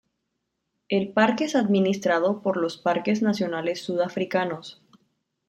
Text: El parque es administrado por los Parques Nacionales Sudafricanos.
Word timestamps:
El 0.89 1.13
parque 1.13 1.43
es 1.43 1.53
administrado 1.55 2.41
por 2.41 2.57
los 2.57 2.75
Parques 2.77 3.21
Nacionales 3.21 3.83
Sudafricanos. 3.83 4.81